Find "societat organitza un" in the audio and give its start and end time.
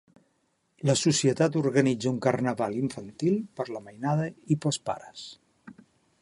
1.01-2.17